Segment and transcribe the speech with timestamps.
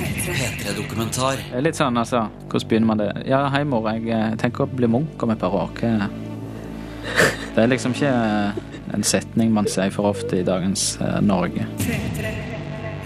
[0.00, 1.40] P3-dokumentar.
[1.62, 2.24] Litt sånn, altså.
[2.48, 3.10] Hvordan begynner man det?
[3.28, 3.88] Ja, hei, mor.
[3.92, 5.72] Jeg eh, tenker å bli munk om et par år.
[7.54, 8.60] Det er liksom ikke eh,
[8.94, 11.66] en setning man sier for ofte i dagens eh, Norge.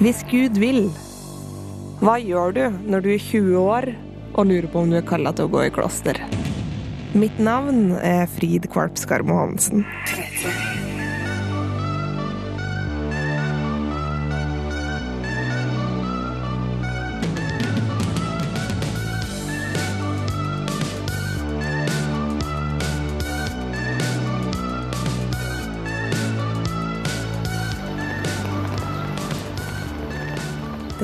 [0.03, 0.89] Hvis Gud vil,
[2.03, 3.91] hva gjør du når du er 20 år
[4.35, 6.21] og lurer på om du er kalla til å gå i kloster?
[7.15, 9.87] Mitt navn er Frid Kvarp Skarmo Hansen.
[10.11, 10.64] 3, 3.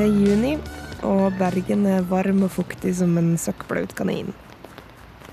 [0.00, 0.50] Det er juni,
[1.04, 4.30] og Bergen er varm og fuktig som en søkkblaut kanin.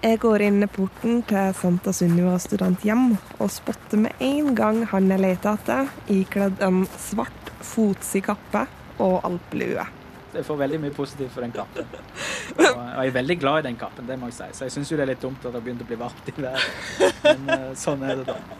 [0.01, 5.23] Jeg går inn porten til Santa Sunniva studenthjem og spotter med en gang han jeg
[5.23, 8.65] leter etter, ikledd en svart, fotsig kappe
[8.99, 9.87] og alpelue.
[10.35, 11.87] Jeg får veldig mye positivt for den kappen.
[12.57, 14.49] Og, jeg er veldig glad i den kappen, det må jeg si.
[14.57, 16.27] Så jeg syns jo det er litt dumt at det har begynt å bli varmt
[16.27, 17.15] i været.
[17.23, 18.56] Men eh, sånn er det, da.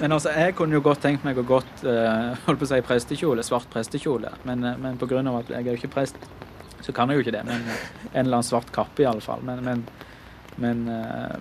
[0.00, 2.80] Men altså, jeg kunne jo godt tenkt meg å gått uh, holdt på å si
[2.86, 4.30] prestekjole, svart prestekjole.
[4.48, 4.96] Men, uh, men
[5.28, 6.16] av at jeg er jo ikke prest,
[6.82, 7.44] så kan jeg jo ikke det.
[7.46, 7.82] Men eh,
[8.14, 9.42] en eller annen svart kappe, i alle fall.
[9.46, 9.84] Men, men,
[10.56, 10.82] men,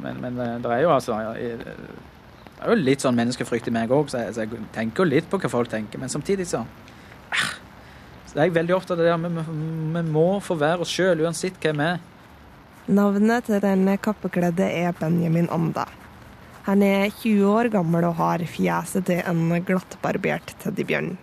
[0.04, 3.90] men, men det er jo altså ja, Det er jo litt sånn menneskefrykt i meg
[3.90, 5.98] òg, så, jeg- så jeg tenker jo litt på hva folk tenker.
[6.00, 6.62] Men samtidig så
[7.34, 7.48] ah,
[8.30, 11.26] så er jeg veldig opptatt av det der vi- vi må få være oss sjøl,
[11.26, 12.00] uansett hvem vi er.
[12.92, 15.88] Navnet til denne kappekledde er Benjamin Anda.
[16.68, 21.16] Han er 20 år gammel og har fjeset til en glattbarbert teddybjørn.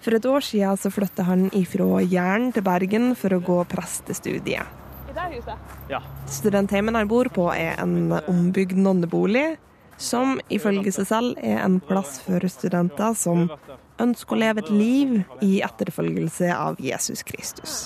[0.00, 4.84] For et år siden så flytta han ifra Jæren til Bergen for å gå prestestudiet.
[5.90, 6.00] Ja.
[6.30, 9.56] Studentheimen han bor på er en ombygd nonnebolig,
[9.96, 13.46] som ifølge seg selv er en plass for studenter som
[14.02, 17.78] ønsker å leve et liv i etterfølgelse av Jesus Kristus.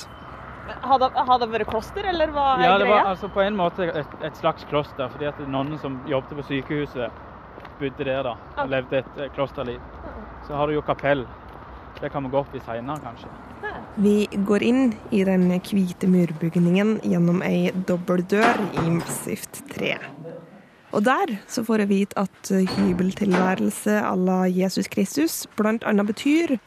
[0.80, 2.70] Har det, har det vært kloster, eller hva er greia?
[2.70, 5.98] Ja, det var altså på en måte et, et slags kloster, fordi at nonnen som
[6.08, 7.20] jobbet på sykehuset,
[7.80, 9.80] bodde der da, og levde et eh, klosterliv.
[10.46, 11.26] Så har du jo kapell.
[12.00, 13.28] Det kan vi gå opp i seinere, kanskje.
[14.00, 19.96] Vi går inn i den hvite murbygningen gjennom ei dobbeldør i massivt tre.
[20.96, 26.58] Og der så får jeg vite at hybeltilværelse à la Jesus Kristus annet betyr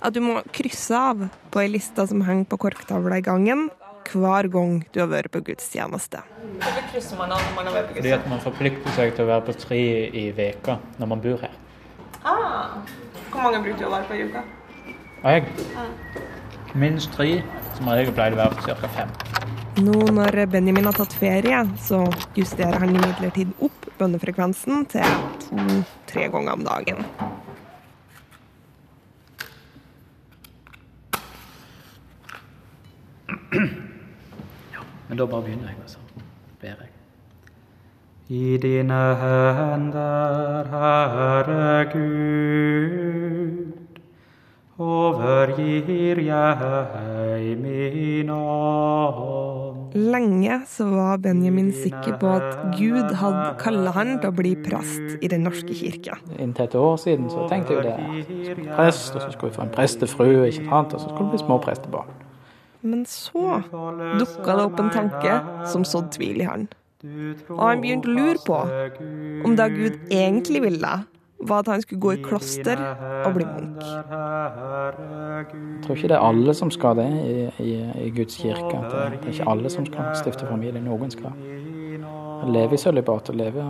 [0.00, 3.68] at du må krysse av på ei liste som henger på korktavla i gangen
[4.08, 6.22] hver gang du har vært på gudstjeneste.
[6.62, 9.26] Hvorfor krysser man av når man har vært på Fordi at man forplikter seg til
[9.26, 11.58] å være på tre i veka når man bor her.
[12.24, 12.78] Ah,
[13.28, 14.44] hvor mange bruker du å være på i uka?
[15.18, 15.44] Jeg
[16.78, 17.42] minst tre,
[17.76, 18.92] som regel pleier det å være ca.
[18.96, 19.12] fem.
[19.78, 22.00] Nå når Benjamin har tatt ferie, så
[22.38, 27.04] justerer han imidlertid opp bønnefrekvensen til to-tre ganger om dagen.
[35.08, 35.98] Men da bare begynner jeg, og så
[36.60, 36.90] ber jeg.
[38.28, 43.72] I dine hender, Herre Gud,
[44.78, 49.96] overgir jeg min ånd.
[49.96, 55.24] Lenge så var Benjamin sikker på at Gud hadde kalla han til å bli prest
[55.24, 56.20] i Den norske kirke.
[56.36, 58.68] Inntil et år siden så tenkte jeg jo det.
[58.76, 60.92] prest, og så skulle vi få en prestefru, ikke sant?
[60.92, 62.27] og så skulle vi bli små prestebarn.
[62.82, 63.62] Men så
[64.18, 66.68] dukka det opp en tanke som sådde tvil i han.
[67.54, 68.58] Og han begynte å lure på
[69.46, 70.92] om det Gud egentlig ville,
[71.38, 72.80] var at han skulle gå i kloster
[73.26, 73.82] og bli munk.
[73.82, 75.44] Jeg
[75.84, 77.74] tror ikke det er alle som skal det i, i,
[78.06, 78.80] i Guds kirke.
[78.82, 80.82] Det, det er ikke alle som skal stifte familie.
[80.82, 81.38] Noen skal
[82.50, 83.62] leve i sølibat og leve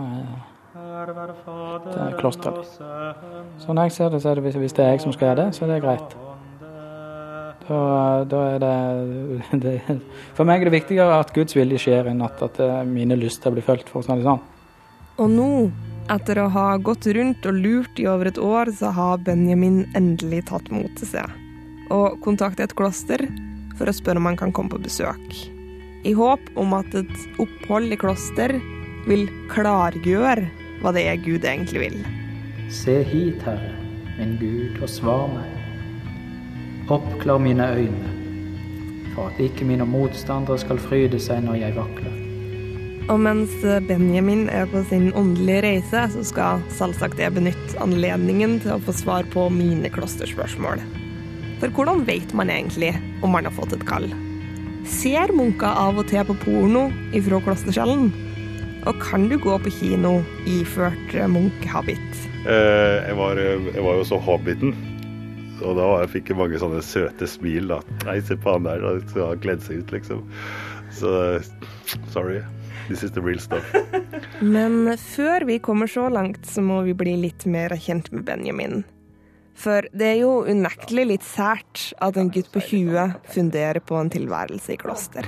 [1.99, 2.57] i kloster.
[3.61, 5.27] Så når jeg ser det, så er det hvis, hvis det er jeg som skal
[5.27, 6.17] gjøre det, så er det greit.
[7.69, 9.75] Da, da er det, det
[10.37, 13.53] For meg er det viktigere at Guds vilje skjer, enn at, at eh, mine lyster
[13.53, 13.91] blir fulgt.
[13.91, 14.41] for å si det sånn.
[15.19, 15.51] Og nå,
[16.09, 20.47] etter å ha gått rundt og lurt i over et år, så har Benjamin endelig
[20.49, 21.37] tatt mot til seg.
[21.93, 23.25] Og kontakter et kloster
[23.77, 25.35] for å spørre om han kan komme på besøk.
[26.07, 28.55] I håp om at et opphold i kloster
[29.09, 30.47] vil klargjøre
[30.79, 32.01] hva det er Gud egentlig vil.
[32.71, 33.75] Se hit, Herre,
[34.15, 35.58] min Gud, og svar meg.
[36.89, 38.11] Oppklar mine øyne,
[39.13, 42.15] for at ikke mine motstandere skal fryde seg når jeg vakler.
[43.13, 43.53] Og mens
[43.85, 48.93] Benjamin er på sin åndelige reise, så skal selvsagt jeg benytte anledningen til å få
[48.97, 50.81] svar på mine klosterspørsmål.
[51.61, 54.09] For hvordan vet man egentlig om man har fått et kall?
[54.89, 58.09] Ser munker av og til på porno ifra klostercellen?
[58.89, 60.19] Og kan du gå på kino
[60.49, 62.21] iført munkehabit?
[62.49, 64.73] Eh, jeg, var, jeg var jo så hobbiten
[65.65, 67.71] Og da fikk jeg mange sånne søte smil.
[67.71, 67.81] da.
[68.05, 68.95] Nei, se på han der, da.
[69.11, 70.23] Så han gledd seg ut, liksom.
[70.95, 71.11] Så
[72.13, 72.41] sorry.
[72.89, 73.65] This is the real stuff.
[74.41, 78.81] Men før vi kommer så langt, så må vi bli litt mer kjent med Benjamin.
[79.59, 84.09] For det er jo unektelig litt sært at en gutt på 20 funderer på en
[84.09, 85.27] tilværelse i kloster.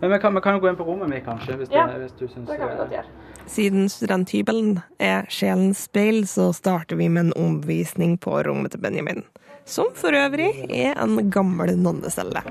[0.00, 2.00] Men vi kan, vi kan jo gå inn på rommet mitt, kanskje, hvis, Ja, det,
[2.06, 3.10] hvis du syns Det kan vi godt gjøre.
[3.46, 9.22] Siden studenthybelen er sjelens speil, så starter vi med en omvisning på rommet til Benjamin.
[9.64, 12.42] Som for øvrig er en gammel nonnecelle.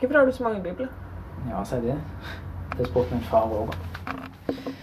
[0.00, 0.88] Hvorfor har du så mange bibler?
[1.48, 1.96] Ja, si det.
[2.78, 3.72] Det spurte min far òg.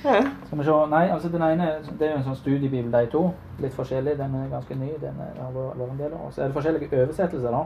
[0.05, 0.19] Ja.
[0.45, 0.75] Skal vi se.
[0.91, 3.23] Nei, altså den ene det er jo en sånn studiebibel, de to.
[3.63, 4.17] Litt forskjellig.
[4.19, 4.91] Den er ganske ny.
[5.01, 6.29] Den er, har vært en del år.
[6.35, 7.63] Så er det forskjellige oversettelser, da.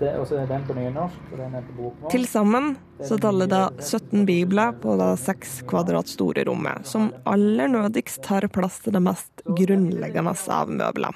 [0.00, 2.10] Det- Og så er den på nynorsk, og den er på bokmål.
[2.10, 7.68] Til sammen så taller det 17 bibler på det 6 kvadrat store rommet, som aller
[7.68, 11.12] nødigst tar plass til det mest grunnleggende av møbler.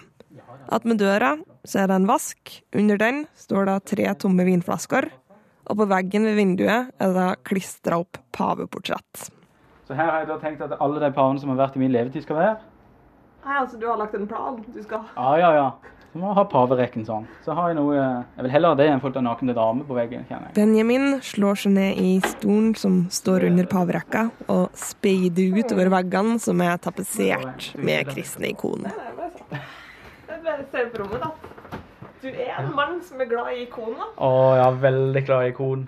[0.68, 5.08] Attmed døra så er det en vask, under den står det tre tomme vinflasker,
[5.64, 9.30] og på veggen ved vinduet er det klistra opp paveportrett.
[9.88, 11.92] Så her har jeg da tenkt at alle de pavene som har vært i min
[11.92, 12.54] levetid, skal være.
[13.44, 14.62] Nei, altså du har lagt en plan.
[14.72, 15.66] Du skal Ja, ja, ja.
[16.14, 17.24] Så må jeg ha paverekken sånn.
[17.44, 19.96] Så har jeg noe Jeg vil heller ha det enn folk av nakne damer på
[19.96, 20.54] veggen, kjenner jeg.
[20.56, 26.38] Benjamin slår seg ned i stolen som står under paverekka, og speider ut over veggene
[26.40, 28.94] som er tapetsert med kristne ikoner.
[28.94, 29.60] Nei, bare
[30.44, 31.53] å Jeg ser på rommet, da.
[32.24, 35.82] Du er en mann som er glad i ikon, Å, ja, veldig glad i ikon.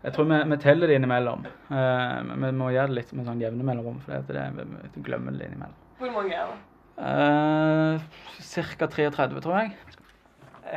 [0.00, 1.42] Jeg tror vi, vi teller det innimellom.
[1.68, 5.02] Uh, men vi må gjøre det litt med sånn jevne mellomrom, for det, det, vi
[5.08, 5.80] glemmer det innimellom.
[5.98, 6.60] Hvor mange er det?
[7.00, 7.98] Uh,
[8.38, 8.86] Ca.
[8.94, 9.98] 33, tror jeg.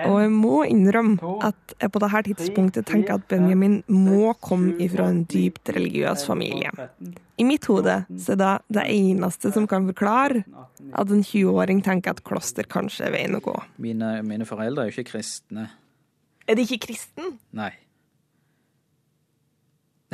[0.07, 5.06] Og jeg må innrømme at jeg på dette tidspunktet tenker at Benjamin må komme ifra
[5.12, 6.72] en dypt religiøs familie.
[7.38, 10.42] I mitt hode så er det det eneste som kan forklare
[10.94, 13.54] at en 20-åring tenker at kloster kanskje er veien å gå.
[13.81, 15.69] Mine, mine foreldre er jo ikke kristne.
[16.50, 17.38] Er de ikke kristen?
[17.56, 17.72] Nei.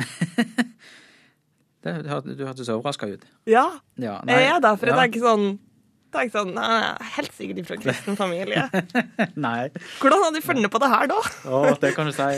[1.82, 3.24] det, du hørte- du hørtes overraska ut.
[3.48, 3.66] Ja,
[3.96, 5.02] Ja, jeg er det, for jeg ja.
[5.04, 5.58] tenker sånn
[6.12, 8.66] tenker sånn, Nei, er helt sikkert fra kristen familie.
[9.46, 9.70] Nei.
[10.00, 11.20] Hvordan har du funnet på det her, da?
[11.46, 12.28] Å, det kan du si.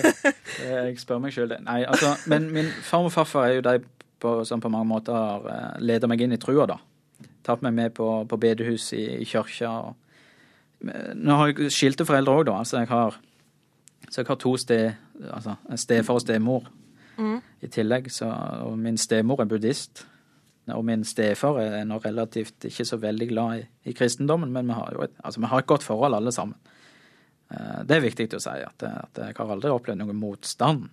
[0.62, 1.60] Eh, Jeg spør meg sjøl det.
[1.66, 3.76] Nei, altså, men min farmor og farfar er jo de
[4.22, 6.78] på, som på mange måter har uh, leda meg inn i trua, da.
[7.42, 9.72] Tatt meg med på, på bedehus i, i kirka.
[10.82, 12.60] Nå har jeg skilte foreldre òg, da.
[12.62, 13.18] Altså, jeg har,
[14.08, 14.92] så jeg har to sted,
[15.32, 16.70] altså stefar og stemor
[17.62, 18.08] i tillegg.
[18.14, 18.28] Så,
[18.66, 20.04] og min stemor er buddhist.
[20.70, 24.76] Og min stefar er nå relativt ikke så veldig glad i, i kristendommen, men vi
[24.78, 26.54] har jo et, altså, vi har et godt forhold alle sammen.
[27.50, 30.88] Eh, Det er viktig å si, at, at jeg har aldri opplevd noen motstand.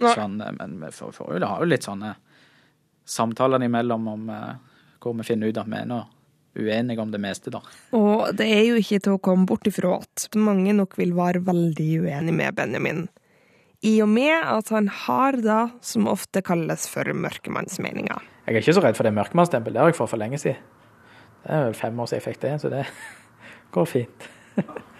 [0.00, 2.14] Sånn, eh, men vi får, får jo, har jo litt sånne
[3.04, 4.54] samtaler imellom om eh,
[5.04, 6.00] hvor vi finner ut at vi er nå
[6.54, 7.60] uenige om det meste, da.
[7.98, 11.42] Og det er jo ikke til å komme bort ifra at mange nok vil være
[11.44, 13.08] veldig uenig med Benjamin.
[13.84, 18.30] I og med at han har det som ofte kalles for mørkemannsmeninger.
[18.44, 19.74] Jeg er ikke så redd for det mørkemannsstempelet.
[19.76, 20.60] Det har jeg fått for lenge siden.
[21.44, 22.82] Det er vel fem år siden jeg fikk det, så det
[23.76, 24.28] går fint.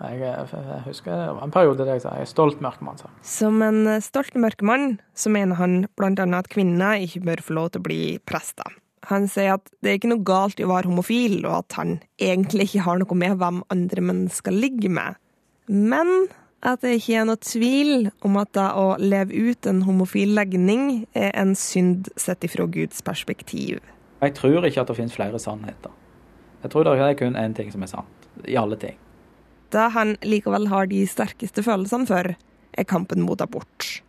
[0.00, 2.96] Jeg, jeg husker det var en periode der jeg sa jeg er stolt mørkemann.
[2.96, 3.10] Så.
[3.20, 7.82] Som en stolt mørkemann så mener han annet at kvinner ikke bør få lov til
[7.82, 8.78] å bli prester.
[9.10, 11.98] Han sier at det er ikke noe galt i å være homofil, og at han
[12.16, 15.20] egentlig ikke har noe med hvem andre mennesker ligger med.
[15.68, 20.34] Men at det ikke er noe tvil om at det å leve ut en homofil
[20.36, 23.80] legning er en synd sett ifra Guds perspektiv.
[24.20, 25.92] Jeg tror ikke at det finnes flere sannheter.
[26.60, 28.98] Jeg tror det er kun én ting som er sant, i alle ting.
[29.72, 32.34] Det han likevel har de sterkeste følelsene for,
[32.70, 34.02] er kampen mot abort.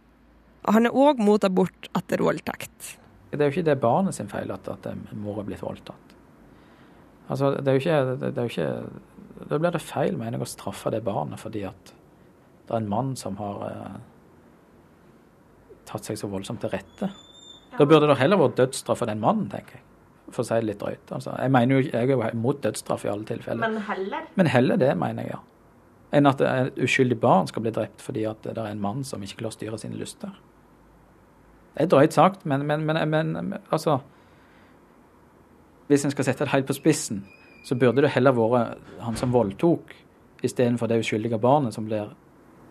[0.67, 2.97] Og han er òg mot abort etter voldtekt.
[3.31, 6.17] Det er jo ikke det barnet sin feil at, at mor er blitt voldtatt.
[7.31, 10.35] Altså, det er jo ikke, det, det er jo ikke Da blir det feil, mener
[10.35, 11.93] jeg, å straffe det barnet fordi at
[12.71, 13.95] det er en mann som har eh,
[15.89, 17.09] tatt seg så voldsomt til rette.
[17.75, 19.87] Da burde det heller vært dødsstraff for den mannen, tenker jeg.
[20.31, 21.11] For å si det litt drøyt.
[21.11, 23.59] Altså, jeg mener jo, jeg er jo imot dødsstraff i alle tilfeller.
[23.59, 24.29] Men heller.
[24.39, 25.41] Men heller det, mener jeg, ja.
[26.15, 29.23] Enn at et uskyldig barn skal bli drept fordi at det er en mann som
[29.23, 30.31] ikke klarer å styre sine lyster.
[31.75, 34.01] Det er drøyt sagt, men, men, men, men altså
[35.87, 37.25] Hvis en skal sette det helt på spissen,
[37.67, 39.91] så burde det heller vært han som voldtok,
[40.43, 42.13] istedenfor det uskyldige barnet som blir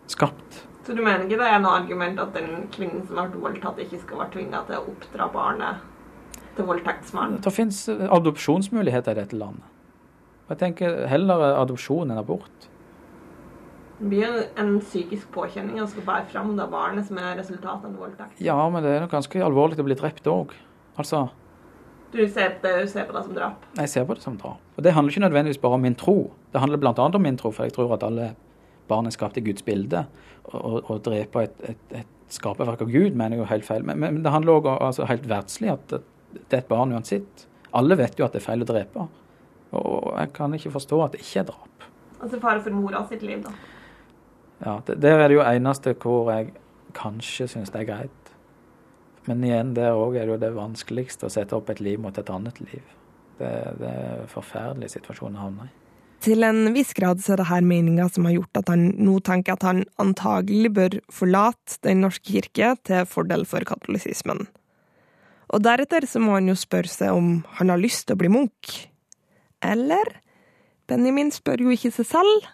[0.07, 0.63] skapt.
[0.85, 3.81] Så du mener ikke det er noe argument at den kvinnen som har vært voldtatt,
[3.83, 5.83] ikke skal være tvinga til å oppdra barnet
[6.57, 7.41] til voldtektsmannen?
[7.45, 9.67] Det fins adopsjonsmuligheter i dette landet.
[10.51, 12.67] Jeg tenker heller adopsjon enn abort.
[14.01, 17.85] Det blir jo en psykisk påkjenning å skal bære fram det barnet som er resultatet
[17.85, 18.41] av en voldtekt.
[18.41, 20.55] Ja, men det er nok ganske alvorlig å bli drept òg.
[20.97, 21.27] Altså,
[22.11, 23.61] Du ser, på det, du ser på det som drap.
[23.77, 24.59] Jeg ser på det som drap.
[24.75, 26.31] Og det handler ikke nødvendigvis bare om min tro.
[26.51, 26.91] Det handler bl.a.
[26.97, 28.33] om min tro, for jeg tror at alle
[28.89, 30.05] barnet er i Guds bilde.
[30.51, 33.85] Å drepe et, et, et skaperverk av Gud mener jeg helt feil.
[33.87, 37.45] Men, men det handler òg altså, helt verdslig at det er et barn uansett.
[37.75, 39.07] Alle vet jo at det er feil å drepe.
[39.79, 41.85] Og jeg kan ikke forstå at det ikke er drap.
[42.21, 43.53] Altså fare for mora sitt liv, da.
[44.61, 46.51] Ja, det, Der er det jo eneste hvor jeg
[46.93, 48.33] kanskje syns det er greit.
[49.25, 52.17] Men igjen, der òg er det jo det vanskeligste å sette opp et liv mot
[52.17, 52.81] et annet liv.
[53.37, 55.80] Det, det er en forferdelig situasjon å havne i.
[56.21, 59.17] Til en viss grad så er det her meninga som har gjort at han nå
[59.25, 64.45] tenker at han antagelig bør forlate Den norske kirke til fordel for katolisismen.
[65.51, 68.29] Og deretter så må han jo spørre seg om han har lyst til å bli
[68.31, 68.75] munk.
[69.65, 70.21] Eller?
[70.87, 72.45] Benjamin spør jo ikke seg selv,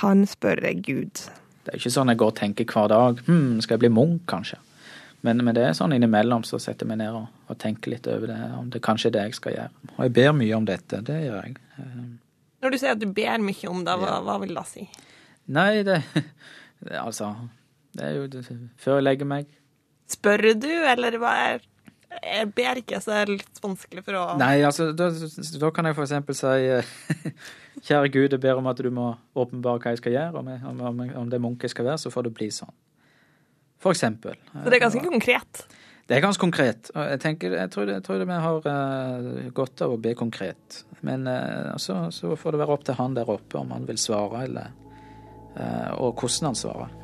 [0.00, 1.26] han spør Gud.
[1.64, 4.22] Det er ikke sånn jeg går og tenker hver dag hm, skal jeg bli munk,
[4.30, 4.60] kanskje?
[5.26, 8.06] Men, men, det er sånn innimellom så setter jeg meg ned og, og, tenker litt
[8.06, 9.72] over det, om det kanskje er det jeg skal gjøre.
[9.96, 11.56] Og jeg ber mye om dette, det gjør jeg.
[12.62, 14.86] Når du sier at du ber mye om det, hva, hva vil det si?
[15.52, 16.00] Nei, det,
[16.82, 17.30] det Altså,
[17.96, 18.44] det er jo det,
[18.80, 19.48] før jeg legger meg.
[20.10, 21.64] Spør du, eller hva er
[22.22, 25.88] jeg ber ikke, så det er litt vanskelig for å Nei, altså, da, da kan
[25.88, 27.32] jeg for eksempel si
[27.86, 30.40] Kjære Gud, jeg ber om at du må åpenbare hva jeg skal gjøre.
[30.40, 32.72] Om, jeg, om, om det munke skal være, så får det bli sånn.
[33.82, 34.38] For eksempel.
[34.54, 35.66] Så det er ganske konkret?
[36.06, 36.90] Det er ganske konkret.
[36.94, 40.84] Jeg, tenker, jeg, tror, jeg tror vi har uh, godt av å be konkret.
[41.02, 43.98] Men uh, så, så, får det være opp til han der oppe om han vil
[43.98, 44.70] svare, eller
[45.58, 46.94] uh, Og hvordan han svarer.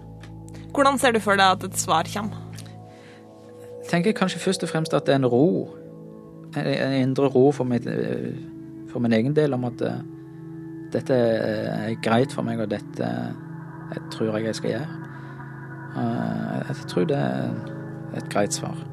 [0.73, 2.47] Hvordan ser du for deg at et svar kommer?
[3.82, 5.66] Jeg tenker kanskje først og fremst at det er en ro.
[6.54, 7.88] En indre ro for, mitt,
[8.92, 9.82] for min egen del om at
[10.94, 13.11] dette er greit for meg, og dette
[13.92, 14.88] jeg tror jeg jeg skal gjøre.
[16.71, 18.91] Jeg tror det er et greit svar.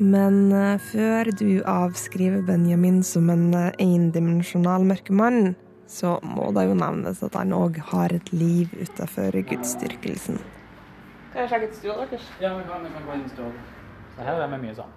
[0.00, 5.52] Men eh, før du avskriver Benjamin som en eh, endimensjonal mørkemann,
[5.90, 10.40] så må det jo nevnes at han òg har et liv utenfor gudsdyrkelsen.
[11.34, 12.30] Kan jeg sjekke ut stua deres?
[12.40, 13.50] Ja, vi kan, vi kan gå inn i stua.
[14.14, 14.96] Så her er vi mye sammen.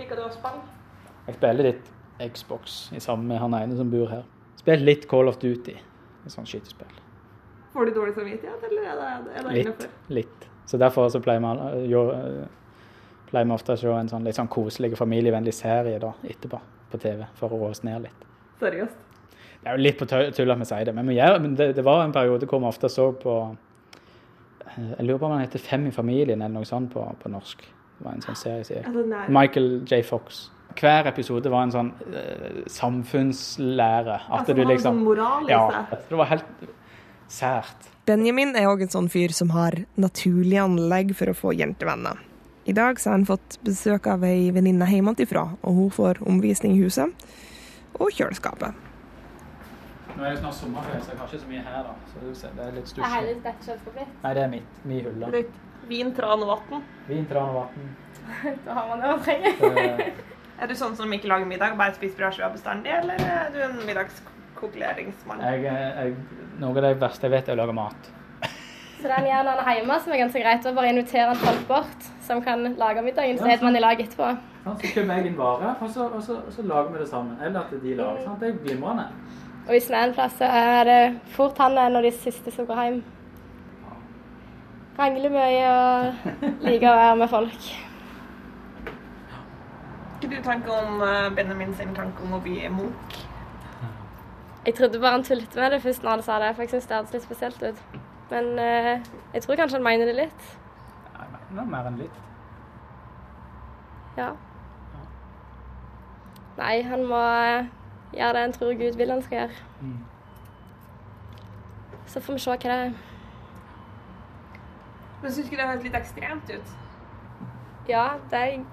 [0.00, 0.64] Liker du å spille?
[1.28, 1.92] Jeg spiller litt
[2.32, 4.24] Xbox i sammen med han ene som bor her.
[4.56, 7.00] Spiller litt Call of Duty, et sånt skytespill.
[7.76, 9.88] Får du dårlig samvittighet, eller er det, er det litt,
[10.22, 10.52] litt.
[10.64, 12.06] Så derfor så pleier man jo
[13.34, 16.60] pleier vi ofte å se en sånn litt sånn koselig, familievennlig serie da, etterpå
[16.92, 18.24] på TV, for å roe oss ned litt.
[18.60, 19.00] Seriøst?
[19.64, 21.70] Det er jo litt på tull at vi sier det, men, vi gjør, men det,
[21.78, 23.36] det, var en periode hvor vi ofte så på
[24.66, 27.32] eh, Jeg lurer på om den heter Fem i familien, eller noe sånt på, på
[27.32, 27.64] norsk.
[27.94, 28.66] Det var en sånn serie.
[28.68, 29.30] sier jeg.
[29.32, 30.02] Michael J.
[30.04, 30.44] Fox.
[30.76, 34.18] Hver episode var en sånn uh, samfunnslære.
[34.26, 36.68] At altså, du liksom sånn moral i ja, Det var helt
[37.30, 37.90] sært.
[38.04, 42.20] Benjamin er òg en sånn fyr som har naturlig anlegg for å få jentevenner.
[42.66, 46.72] I dag så har han fått besøk av ei venninne hjemmefra, og hun får omvisning
[46.72, 47.12] i huset
[48.00, 48.72] og kjøleskapet.
[50.14, 51.82] Nå er det snart sommerferie, så jeg har ikke så mye her.
[51.84, 51.92] da.
[52.14, 53.10] Så det er litt stusslig.
[53.10, 54.78] Er litt dette kjøleskapet Nei, det er mitt.
[54.84, 55.30] Min hylle.
[55.34, 55.58] Litt
[55.90, 56.86] vin, tran og vann.
[57.10, 57.92] Vin, tran og vann.
[58.64, 60.04] da har man det man trenger.
[60.64, 63.60] er du sånn som ikke lager middag og bare spiser brødskiva bestandig, eller er du
[63.66, 65.44] en middagskokuleringsmann?
[65.50, 68.12] Jeg, jeg, noe av det verste jeg vet, er å lage mat.
[69.04, 70.64] Så den gjerne han er hjemme, som er ganske greit.
[70.64, 74.00] å bare invitere en folk bort som kan lage middagen, så spiser man i lag
[74.00, 74.28] etterpå.
[74.64, 77.08] Sånn, så kjøper jeg inn vare, og så, og, så, og så, lager vi det
[77.10, 77.34] sammen.
[77.40, 78.22] Eller at de lager.
[78.24, 78.40] Sant?
[78.40, 79.08] Det er glimrende.
[79.64, 81.00] Og hvis det er en plass, så er det
[81.36, 83.02] fort han er en av de siste som går hjem.
[84.98, 87.68] Rangler mye og liker å være med folk.
[90.24, 93.16] Hva du tenker om eh, Benjamin sin tanke om å bli munk?
[94.64, 96.86] Jeg trodde bare han tullet med det først når han sa det, for jeg syns
[96.88, 97.98] det hørtes litt spesielt ut.
[98.30, 98.94] Men eh,
[99.34, 100.46] jeg tror kanskje han mener det litt.
[101.54, 102.16] Det var mer enn litt.
[104.16, 104.32] Ja.
[106.56, 107.68] Nei, han må eh,
[108.16, 109.60] gjøre det han tror Gud vil han skal gjøre.
[109.80, 110.00] Mm.
[112.10, 112.92] Så får vi se hva det er.
[115.22, 116.76] Men syns ikke det høres litt ekstremt ut?
[117.88, 118.64] Ja, det er jeg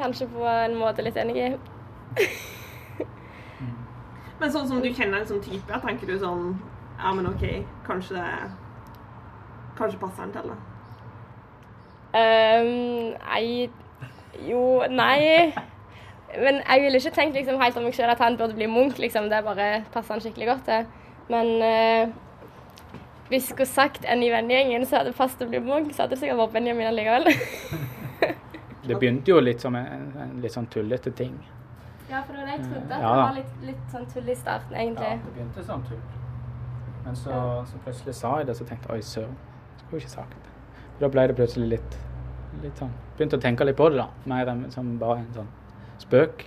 [0.00, 1.48] kanskje på en måte litt enig i.
[3.60, 3.80] mm.
[4.40, 6.54] Men sånn som du kjenner en sånn type, tenker du sånn
[6.96, 7.44] Ja, men OK,
[7.84, 8.22] kanskje
[9.76, 10.62] Kanskje passer han til det?
[12.14, 13.70] Um, nei
[14.48, 15.54] Jo, nei.
[16.34, 18.98] Men jeg ville ikke tenkt liksom, helt om meg sjøl at han burde bli Munch.
[18.98, 19.30] Liksom.
[19.30, 20.86] Det bare passer han skikkelig godt til.
[21.30, 22.14] Men uh,
[23.28, 26.04] hvis jeg skulle sagt en i vennegjengen så hadde det passet å bli Munch, så
[26.04, 27.30] hadde det sikkert vært Benjamin allikevel.
[28.88, 31.38] det begynte jo litt som en, en litt sånn tullete ting.
[32.10, 32.90] Ja, for det var det jeg trodde.
[32.90, 35.14] At ja, det var litt, litt, sånn tull i starten, egentlig.
[35.14, 36.02] Ja, det begynte sånn tull.
[37.04, 37.38] Men så,
[37.70, 39.38] så plutselig sa jeg det, så tenkte jeg oi søren,
[39.80, 40.53] skulle ikke sagt det.
[41.00, 41.96] Da ble det plutselig litt,
[42.62, 44.08] litt sånn, begynte å tenke litt på det, da.
[44.30, 45.50] Mer enn som bare en sånn
[46.02, 46.46] spøk.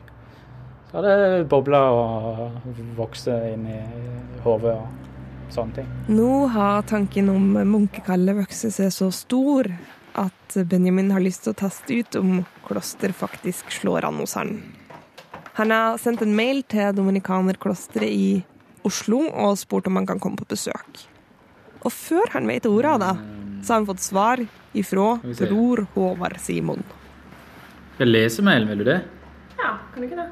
[0.88, 3.82] Så har det bobla og vokst inn i
[4.46, 5.90] hodet og sånne ting.
[6.08, 9.68] Nå har tanken om munkekallet vokst seg så stor
[10.18, 14.56] at Benjamin har lyst til å teste ut om kloster faktisk slår an hos han.
[15.60, 18.30] Han har sendt en mail til dominikanerklosteret i
[18.88, 21.04] Oslo og spurt om han kan komme på besøk.
[21.84, 23.37] Og før han vet ordet av det,
[23.68, 24.42] så har han fått svar
[24.74, 26.84] ifra vi bror Håvard Simon.
[27.98, 29.02] Jeg leser mailen, vil du det?
[29.58, 30.30] Ja, kan du ikke det?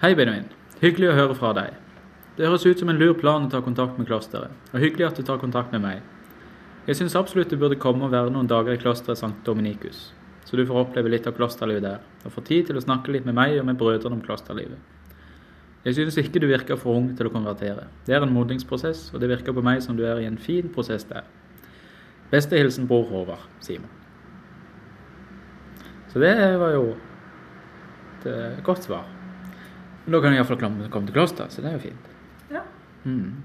[0.00, 0.46] Hei, Benjamin.
[0.80, 1.74] Hyggelig å høre fra deg.
[2.36, 5.20] Det høres ut som en lur plan å ta kontakt med klosteret, og hyggelig at
[5.20, 6.02] du tar kontakt med meg.
[6.86, 10.10] Jeg syns absolutt du burde komme og være noen dager i klosteret Sankt Dominikus,
[10.44, 13.24] så du får oppleve litt av klosterlivet der, og får tid til å snakke litt
[13.28, 14.78] med meg og med brødrene om klosterlivet.
[15.86, 17.88] Jeg synes ikke du virker for ung til å konvertere.
[18.06, 20.68] Det er en modningsprosess, og det virker på meg som du er i en fin
[20.72, 21.26] prosess der.
[22.30, 23.90] Beste hilsen bror Håvard Simon.
[26.12, 29.04] Så det var jo et eh, godt svar.
[30.04, 32.08] Men da kan jeg iallfall komme til klosteret, så det er jo fint.
[32.50, 32.62] Ja.
[33.04, 33.42] Mm.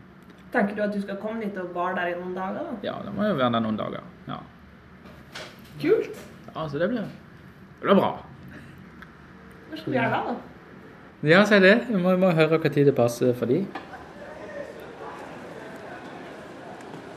[0.54, 2.68] Tenker du at du skal komme dit og være der i noen dager?
[2.68, 2.78] da?
[2.86, 4.08] Ja, da må jeg jo være der noen dager.
[4.28, 4.40] Ja,
[5.82, 6.18] Kult!
[6.56, 7.06] ja så det blir,
[7.80, 8.12] det blir bra.
[9.72, 11.30] Når skal du gjøre det, da?
[11.32, 11.76] Ja, si det.
[11.88, 13.62] Vi må, må høre hva tid det passer for de.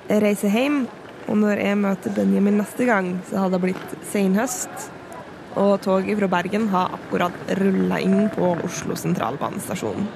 [0.08, 0.84] Jeg reiser hjem,
[1.24, 4.90] og når jeg møter Benjamin neste gang, så har det blitt senhøst.
[5.54, 10.08] Og toget fra Bergen har akkurat rulla inn på Oslo sentralbanestasjon.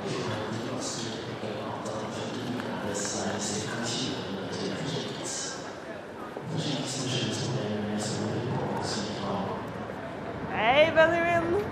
[10.58, 11.62] Hei, Benjamin.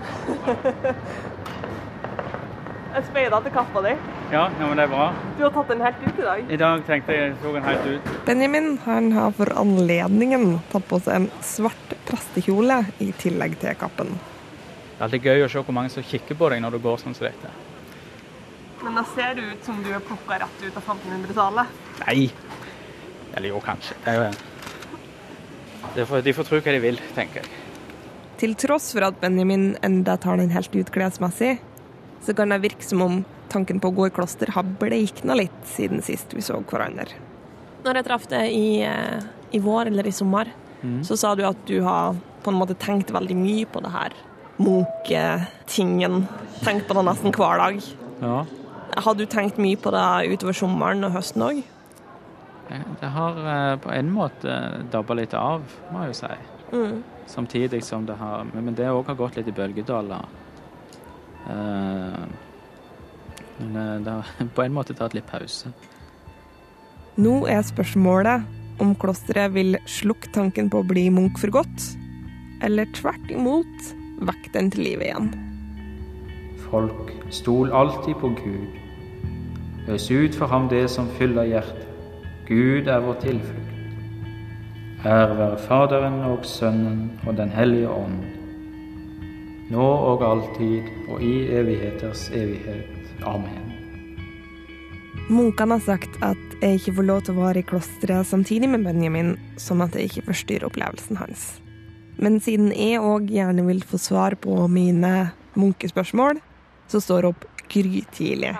[2.97, 3.91] Jeg speida til kappa di.
[4.27, 5.03] Ja, ja, men det er bra.
[5.37, 6.49] Du har tatt den helt ut i dag.
[6.51, 8.09] I dag tenkte jeg tok den helt ut.
[8.27, 14.11] Benjamin han har for anledningen tatt på seg en svart prestekjole i tillegg til kappen.
[14.17, 16.99] Det er alltid gøy å se hvor mange som kikker på deg når du går
[17.05, 17.53] sånn som dette.
[18.81, 21.79] Men da ser det ut som du er plukka rett ut av 1500-tallet.
[22.03, 22.27] Nei.
[23.31, 23.95] Eller jo, kanskje.
[24.03, 24.27] Det er jo
[25.95, 27.63] det får, De får tro hva de vil, tenker jeg.
[28.43, 31.55] Til tross for at Benjamin enda tar den helt ut klesmessig,
[32.27, 35.65] så kan det virke som om tanken på å gå i kloster har bleikna litt
[35.69, 37.09] siden sist vi så hverandre.
[37.85, 40.51] Når jeg traff deg i, eh, i vår eller i sommer,
[41.03, 44.13] så sa du at du har på en måte tenkt veldig mye på det her
[44.57, 46.25] munketingen.
[46.63, 47.81] Tenkt på det nesten hver dag.
[48.21, 48.45] Ja.
[48.97, 51.61] Har du tenkt mye på det utover sommeren og høsten òg?
[52.67, 54.55] Det har eh, på en måte
[54.91, 56.33] dabba litt av, må jeg jo si.
[56.73, 56.97] Mm.
[57.27, 60.25] Samtidig som det har Men det òg har gått litt i bølgedaler.
[61.47, 62.25] Eh,
[63.59, 65.71] men da det har på en måte tatt litt pause.
[67.17, 71.87] Nå er spørsmålet om klosteret vil slukke tanken på å bli munk for godt,
[72.65, 73.93] eller tvert imot
[74.27, 75.31] vekke den til livet igjen.
[76.67, 78.77] Folk, stol alltid på Gud.
[79.87, 81.85] Øs ut for ham det som fyller hjertet.
[82.47, 83.73] Gud er vår tilflukt.
[85.05, 88.19] Ære være Faderen og Sønnen og Den hellige ånd.
[89.71, 92.96] Nå og alltid og i evigheters evighet.
[93.25, 93.63] Amen.
[95.27, 98.85] Munkene har sagt at jeg ikke får lov til å være i klosteret samtidig med
[98.87, 101.47] Benjamin, sånn at jeg ikke forstyrrer opplevelsen hans.
[102.17, 106.39] Men siden jeg òg gjerne vil få svar på mine munkespørsmål,
[106.87, 108.55] så står jeg opp grytidlig.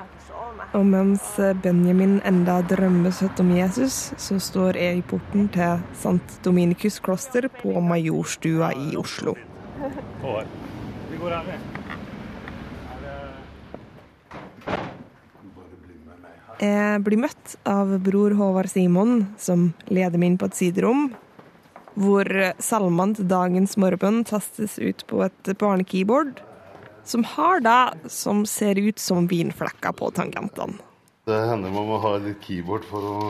[0.76, 1.24] Og mens
[1.64, 6.42] Benjamin enda drømmer søtt om Jesus, så står jeg i porten til St.
[6.46, 9.38] Dominikus kloster på Majorstua i Oslo.
[9.80, 11.77] Vi går her ned.
[16.58, 21.12] Jeg blir møtt av bror Håvard Simon, som leder meg inn på et siderom,
[21.94, 22.26] hvor
[22.62, 26.42] salmene til dagens morgenbønn testes ut på et barnekeyboard,
[27.06, 30.82] som har det som ser ut som vinflekker på tangentene.
[31.28, 33.22] Det hender man må ha litt keyboard for å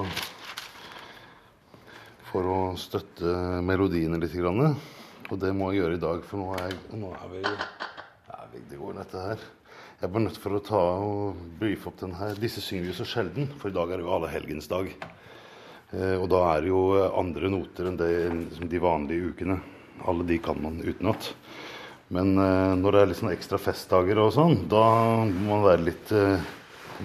[2.27, 4.35] for å støtte melodiene litt.
[5.27, 7.43] Og det må jeg gjøre i dag, for nå er, nå er vi
[8.67, 9.47] Det går dette her.
[9.97, 12.35] Jeg var nødt for å ta og brife opp den her.
[12.37, 14.91] Disse synger vi så sjelden, for i dag er det jo allehelgensdag.
[14.93, 19.55] Eh, og da er det jo andre noter enn det, liksom de vanlige ukene.
[20.05, 21.31] Alle de kan man utenat.
[22.13, 24.83] Men eh, når det er litt sånn ekstra festdager og sånn, da
[25.25, 26.45] må man være litt eh,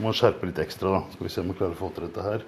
[0.05, 1.00] må skjerpe litt ekstra, da.
[1.14, 2.44] Skal vi se om vi klarer å få til dette her.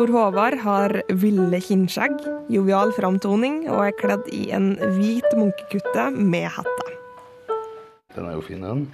[0.00, 6.46] Bror Håvard har ville kinnskjegg, jovial framtoning og er kledd i en hvit munkekutte med
[6.54, 6.86] hette.
[8.14, 8.86] Den er jo fin, den.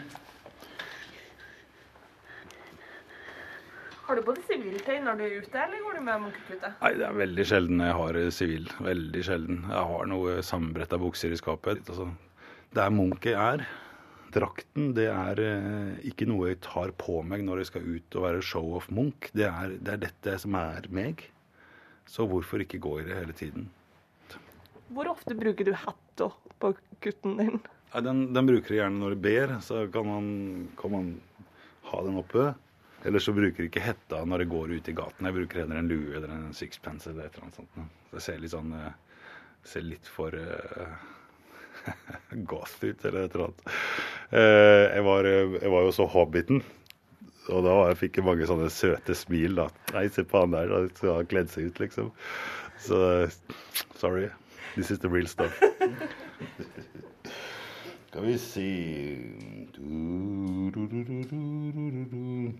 [4.08, 6.74] Har du både siviltøy når du er ute, eller går du med munkekutte?
[6.82, 8.68] Nei, det er veldig sjelden jeg har sivil.
[8.90, 9.64] Veldig sjelden.
[9.70, 11.86] Jeg har noe sammenbretta bukser i skapet.
[11.86, 12.10] Altså,
[12.74, 13.62] det er munk jeg er.
[14.36, 18.26] Drakten det er eh, ikke noe jeg tar på meg når jeg skal ut og
[18.26, 19.30] være show-off Munch.
[19.32, 19.48] Det
[19.80, 21.24] det er dette som er meg.
[22.06, 23.70] Så hvorfor ikke gå i det hele tiden?
[24.94, 26.28] Hvor ofte bruker du hetta
[26.62, 27.58] på gutten din?
[27.96, 30.28] Den, den bruker jeg gjerne når jeg ber, så kan man,
[30.78, 31.10] kan man
[31.90, 32.52] ha den oppe.
[33.06, 35.28] Eller så bruker jeg ikke hetta når jeg går ut i gaten.
[35.28, 37.90] Jeg bruker heller en lue eller en sixpence eller et eller annet sånt.
[38.12, 38.94] Det ser litt sånn eh,
[39.66, 40.34] ser litt for
[41.86, 43.62] uh, eller et eller annet.
[44.32, 46.62] Jeg, var, jeg var jo så Hobbiten.
[47.46, 49.54] Og da fikk jeg mange sånne søte smil.
[49.60, 49.68] da.
[49.94, 50.72] Nei, se på han der.
[51.14, 52.10] han kledd seg ut, liksom.
[52.82, 53.30] Så
[53.94, 54.28] sorry.
[54.74, 55.62] This is the real stuff.
[58.16, 58.38] Skal vi
[59.76, 59.82] du.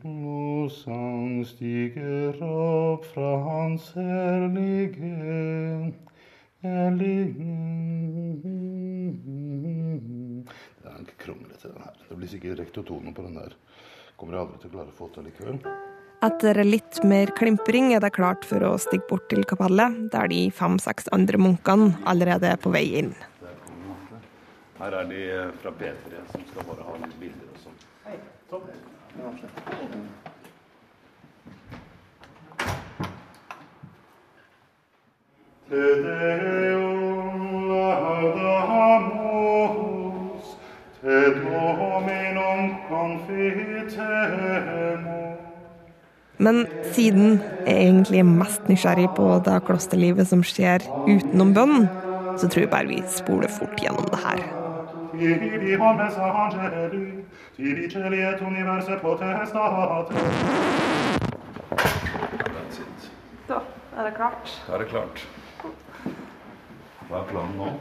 [0.05, 5.01] Lovsang stiger opp fra hans herlige
[10.77, 11.95] Det er ikke kronglete, den her.
[12.09, 13.55] Det blir sikkert rektotonen på den der.
[14.17, 15.61] Kommer jeg aldri til å klare å få til likevel.
[16.27, 20.47] Etter litt mer klimpring er det klart for å stige bort til kapellet, der de
[20.51, 23.13] fem-seks andre munkene allerede er på vei inn.
[24.77, 25.21] Her er de
[25.63, 27.77] fra P3 som skal bare ha litt bilder og sånn.
[28.07, 28.17] Hei,
[28.51, 28.63] Deum
[29.19, 30.26] laudamus,
[46.39, 51.89] Men siden jeg egentlig er mest nysgjerrig på det klosterlivet som skjer utenom bønn,
[52.39, 54.45] så tror jeg bare vi spoler fort gjennom det her.
[63.49, 63.59] Så
[63.99, 64.63] er det klart.
[64.69, 65.27] Da er det klart.
[67.07, 67.73] Hva er planen nå?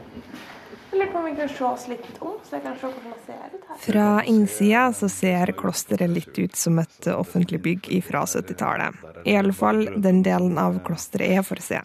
[0.86, 3.12] Jeg lurer på om vi kan se oss litt om, så jeg kan se hvordan
[3.12, 3.78] det ser ut her.
[3.82, 9.02] Fra innsida så ser klosteret litt ut som et offentlig bygg fra 70-tallet.
[9.26, 11.82] I alle fall den delen av klosteret jeg får se.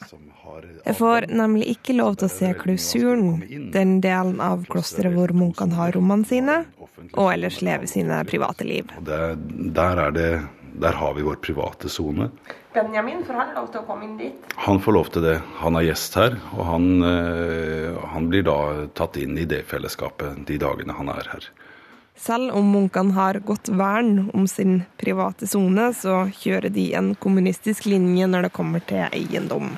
[0.86, 5.78] Jeg får nemlig ikke lov til å se klausuren, den delen av klosteret hvor munkene
[5.78, 6.62] har rommene sine,
[7.12, 8.92] og ellers leve sine private liv.
[9.02, 9.36] Der,
[10.06, 10.32] er det,
[10.82, 12.30] der har vi vår private sone.
[12.74, 14.54] Benjamin, får han lov til å komme inn dit?
[14.64, 15.38] Han får lov til det.
[15.60, 20.46] Han er gjest her, og han, eh, han blir da tatt inn i det fellesskapet
[20.48, 21.50] de dagene han er her.
[22.16, 27.90] Selv om munkene har godt vern om sin private sone, så kjører de en kommunistisk
[27.90, 29.74] linje når det kommer til eiendom.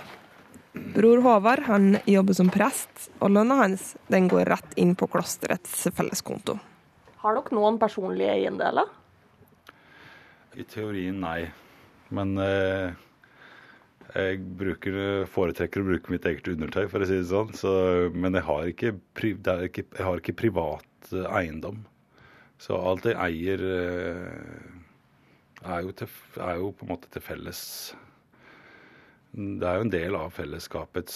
[0.74, 5.88] Bror Håvard han jobber som prest, og lønna hans den går rett inn på klosterets
[5.94, 6.60] felleskonto.
[7.24, 8.90] Har dere noen personlige eiendeler?
[10.54, 11.48] I teorien nei,
[12.14, 12.94] men eh,
[14.14, 17.54] jeg bruker, foretrekker å bruke mitt eget undertøy, for å si det sånn.
[17.58, 17.72] Så,
[18.14, 21.82] men jeg har ikke, ikke, jeg har ikke privat eh, eiendom.
[22.62, 26.10] Så alt jeg eier, eh, er jo, til,
[26.44, 27.60] er jo på en måte til felles
[29.32, 31.16] Det er jo en del av fellesskapets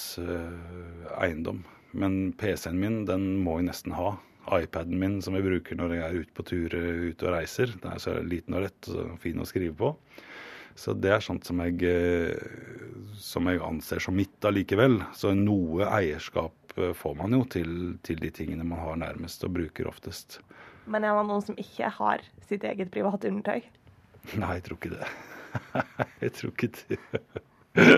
[1.19, 1.59] eiendom.
[1.91, 4.15] Men PC-en min, den må jeg nesten ha.
[4.55, 7.75] iPaden min som jeg bruker når jeg er ute på tur ute og reiser.
[7.83, 9.91] Den er så liten og lett og fin å skrive på.
[10.77, 12.37] Så det er sånt som jeg, eh,
[13.17, 14.99] som jeg anser som mitt allikevel.
[15.17, 17.71] Så noe eierskap eh, får man jo til,
[18.05, 20.39] til de tingene man har nærmest og bruker oftest.
[20.85, 23.65] Men er det noen som ikke har sitt eget private undertøy?
[24.37, 25.09] Nei, jeg tror ikke det.
[26.23, 26.99] jeg tror ikke det.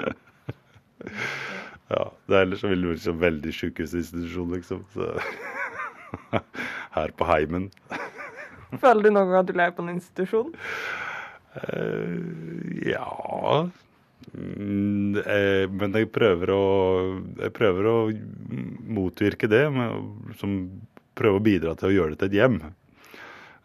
[1.91, 4.87] ja, det er ellers så det vært så veldig sykehusinstitusjon, liksom.
[4.95, 5.11] Så
[6.95, 7.69] her på heimen.
[8.79, 10.51] Føler du noen gang at du lever på en institusjon?
[11.57, 13.69] Eh, ja
[14.35, 16.63] Mm, eh, Men jeg prøver å,
[17.39, 17.97] jeg prøver å
[18.99, 20.57] motvirke det, med, som
[21.17, 22.57] prøver å bidra til å gjøre det til et hjem.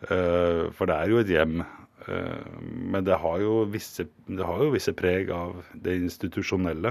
[0.08, 1.64] Eh, For det er jo et hjem.
[2.04, 6.90] Men det har jo visse, det har jo visse preg av det institusjonelle.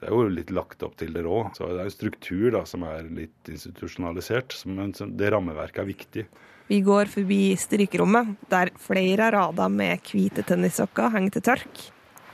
[0.00, 1.50] Det er jo litt lagt opp til det òg.
[1.52, 4.56] Så det er en struktur da, som er litt institusjonalisert.
[4.72, 6.24] Men det rammeverket er viktig.
[6.66, 11.82] Vi går forbi strykerommet, der flere rader med hvite tennissokker henger til tørk.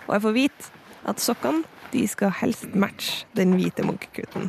[0.06, 0.70] Og jeg får vite
[1.12, 4.46] at sokkene de skal helst matche den hvite munkekutten.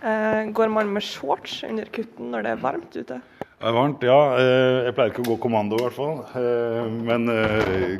[0.00, 3.18] Eh, går man med shorts under kutten når det er varmt ute?
[3.56, 4.16] Det er varmt, ja.
[4.40, 6.18] Eh, Jeg pleier ikke å gå kommando, i hvert fall.
[6.40, 7.28] Eh, Men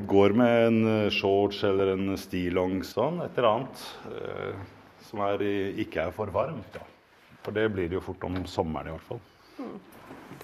[0.07, 4.65] går med en shorts eller en stillongs sånn, et eller annet eh,
[5.11, 5.45] som er,
[5.77, 6.77] ikke er for varmt.
[6.77, 6.85] Ja.
[7.43, 9.21] For det blir det jo fort om sommeren, i hvert fall.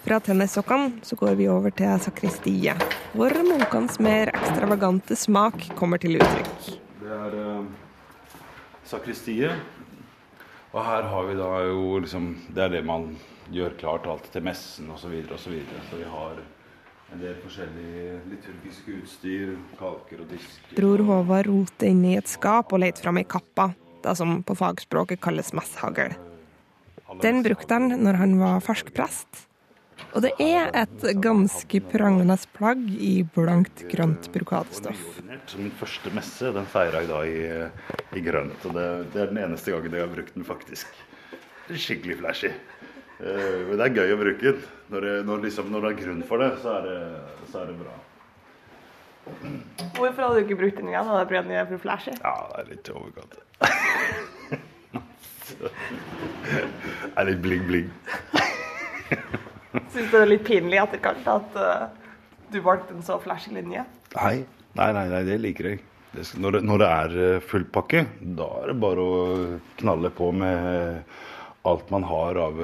[0.02, 2.80] Fra tennissokkene så går vi over til sakristiet,
[3.14, 6.72] hvor munkenes mer ekstravagante smak kommer til uttrykk.
[6.98, 7.68] Det er eh,
[8.90, 9.60] sakristiet.
[10.72, 13.12] Og her har vi da jo liksom Det er det man
[13.52, 15.12] gjør klart alt til messen osv.
[15.22, 15.38] osv.
[15.38, 15.84] så, videre.
[15.90, 16.42] så vi har
[17.12, 20.74] en del forskjellig liturgisk utstyr, kalker og disker.
[20.78, 23.70] Bror Håvard roter inn i et skap og leter fram i kappa,
[24.02, 26.16] det som på fagspråket kalles messhagl.
[27.22, 29.44] Den brukte han når han var fersk prest.
[30.12, 35.00] Og det er et ganske prangende plagg i blankt grønt brokadestoff.
[35.56, 38.66] Min første messe den feira jeg da i, i grønt.
[38.68, 40.86] og det, det, er den eneste gangen jeg har brukt den, faktisk.
[41.72, 42.52] Skikkelig flashy.
[43.22, 44.64] Uh, men det er gøy å bruke den.
[44.92, 46.98] Når det, når, liksom, når det er grunn for det, så er det,
[47.52, 47.94] så er det bra.
[49.96, 51.06] Hvorfor hadde du ikke brukt den igjen?
[51.08, 52.12] Hadde du prøvd den for flashy?
[52.18, 53.34] Ja, det er litt overkant.
[55.62, 57.88] det er litt bling-bling.
[59.72, 61.86] Syns du det er litt pinlig etterkant at uh,
[62.52, 63.86] du valgte en så flashy linje?
[64.16, 64.42] Nei,
[64.76, 65.82] nei, nei, nei det liker jeg.
[66.12, 68.02] Det, når, det, når, det, er eh, fullpakke,
[68.36, 69.20] da er det bare å
[69.80, 71.06] knalle på med
[71.64, 72.60] alt man har av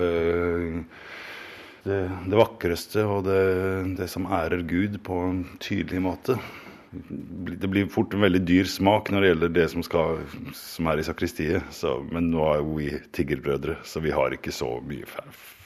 [1.89, 3.41] det, det, vakreste og det,
[3.97, 6.37] det, som ærer Gud på en tydelig måte.
[6.93, 10.21] Det blir fort en veldig dyr smak når det gjelder det som, skal,
[10.57, 11.73] som er i sakristiet.
[11.73, 15.09] Så, men nå er jo vi tiggerbrødre, så vi har ikke så mye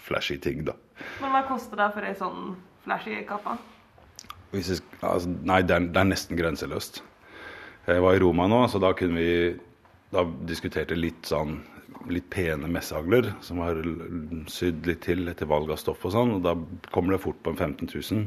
[0.03, 0.77] flashy ting, da.
[1.23, 3.57] Men hva koster det for ei sånn flashy kappe?
[4.53, 7.03] Jeg, altså, nei, det er, det er, nesten grenseløst.
[7.89, 9.31] Jeg var i Roma nå, så da kunne vi
[10.13, 11.63] da diskuterte litt sånn
[12.11, 13.79] litt pene messehagler som har
[14.51, 16.37] sydd litt til etter valg av stoff og sånn.
[16.37, 16.55] og Da
[16.95, 18.25] kommer det fort på en 15 000.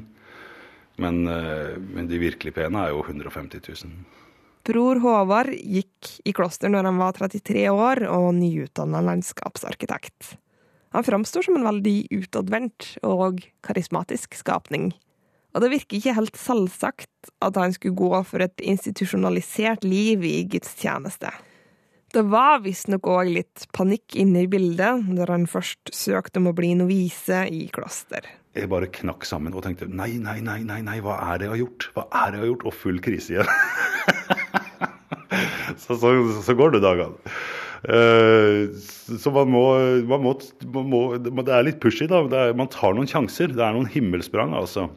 [1.04, 3.98] Men, eh, men de virkelig pene er jo 150 000.
[4.66, 10.38] Bror Håvard gikk i kloster når han var 33 år og nyutdanna landskapsarkitekt.
[10.96, 14.94] Han framstår som en veldig utadvendt og karismatisk skapning.
[15.52, 20.38] Og det virker ikke helt selvsagt at han skulle gå for et institusjonalisert liv i
[20.52, 21.34] gudstjeneste.
[22.16, 26.56] Det var visstnok òg litt panikk inne i bildet når han først søkte om å
[26.56, 28.24] bli novise i kloster.
[28.56, 31.56] Jeg bare knakk sammen og tenkte nei, nei, nei, nei, nei, hva er det jeg
[31.58, 31.90] har gjort?
[31.92, 32.68] Hva er det jeg har gjort?
[32.72, 33.52] Og full krise igjen.
[35.84, 37.36] så, så, så, går det dagene.
[37.86, 39.64] Uh, så man må,
[40.10, 40.32] man må,
[40.74, 42.24] man må, Det er litt pushy, da.
[42.26, 43.54] Er, man tar noen sjanser.
[43.54, 44.88] Det er noen himmelsprang, altså.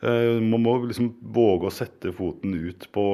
[0.00, 3.04] Uh, man må liksom våge å sette foten ut på,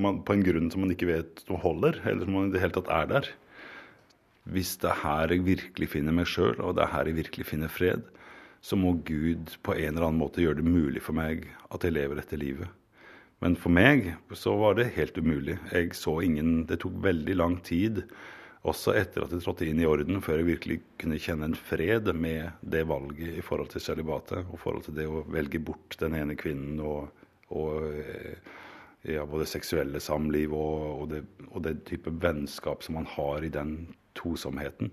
[0.00, 2.64] man, på, en grunn som man ikke vet om holder, eller som man i det
[2.64, 3.30] hele tatt er der.
[4.48, 7.50] Hvis det er her jeg virkelig finner meg sjøl, og det er her jeg virkelig
[7.50, 8.06] finner fred,
[8.64, 11.94] så må Gud på en eller annen måte gjøre det mulig for meg at jeg
[11.94, 12.72] lever dette livet.
[13.44, 15.58] Men for meg så var det helt umulig.
[15.70, 18.02] Jeg så ingen Det tok veldig lang tid
[18.66, 22.10] også etter at de trådte inn i orden, før jeg virkelig kunne kjenne en fred
[22.16, 25.98] med det valget i forhold til celibatet, og i forhold til det å velge bort
[26.00, 27.12] den ene kvinnen og,
[27.54, 28.50] og eh,
[29.06, 33.52] ja, både seksuelle samliv og, og, det, og det type vennskap som man har i
[33.54, 33.76] den
[34.18, 34.90] tosomheten.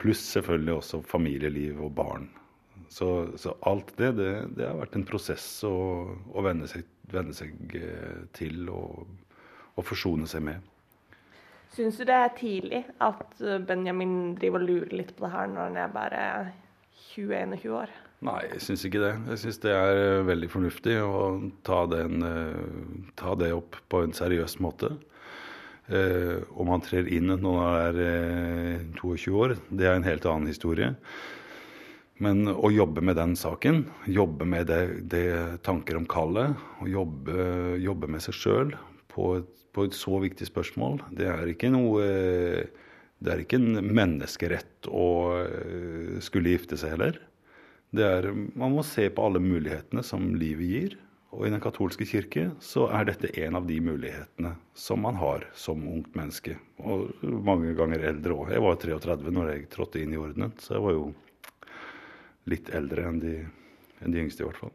[0.00, 2.28] Pluss selvfølgelig også familieliv og barn.
[2.90, 5.74] Så, så alt det, det, det, har vært en prosess å,
[6.10, 9.04] å venne, seg, venne seg, eh, til og,
[9.76, 10.69] og forsone seg med.
[11.70, 15.50] Syns du det er tidlig at eh, Benjamin driver og lurer litt på det her
[15.52, 16.22] når han er bare
[17.12, 17.92] 20-21 år?
[18.26, 19.12] Nei, jeg syns ikke det.
[19.32, 21.22] Jeg syns det er eh, veldig fornuftig å
[21.66, 24.90] ta, den, eh, ta, det opp på en seriøs måte.
[25.90, 30.26] Eh, om han trer inn når han er eh, 22 år, det er en helt
[30.26, 30.90] annen historie.
[32.20, 38.10] Men å jobbe med den saken, jobbe med det, det tanker om kallet, jobbe, jobbe
[38.12, 38.74] med seg sjøl
[39.10, 41.00] på et på et så viktig spørsmål.
[41.16, 42.06] Det er ikke noe
[43.20, 45.08] Det er ikke en menneskerett å
[45.42, 47.18] eh, skulle gifte seg heller.
[47.92, 50.94] Det er, man må se på alle mulighetene som livet gir.
[51.36, 55.44] Og i Den katolske kirke så er dette en av de mulighetene som man har
[55.52, 56.56] som ungt menneske.
[56.80, 58.54] Og mange ganger eldre òg.
[58.56, 61.04] Jeg var 33 når jeg trådte inn i ordenen, så jeg var jo
[62.48, 63.36] litt eldre enn de,
[64.00, 64.72] enn de yngste, i hvert fall.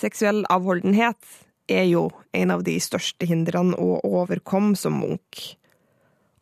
[0.00, 1.28] Seksuell avholdenhet
[1.70, 5.40] er jo en av de største hindrene å overkomme som munk.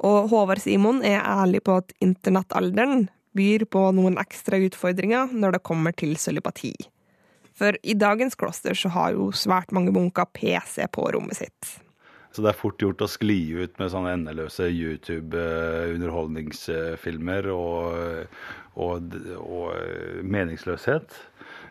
[0.05, 5.67] Og Håvard Simon er ærlig på at internettalderen byr på noen ekstra utfordringer når det
[5.67, 6.75] kommer til cølibati.
[7.59, 11.63] For i dagens kloster så har jo svært mange munker PC på rommet sitt.
[12.31, 17.83] Så det er fort gjort å skli ut med sånne endeløse YouTube-underholdningsfilmer og,
[18.79, 19.03] og,
[19.43, 19.75] og
[20.23, 21.11] meningsløshet.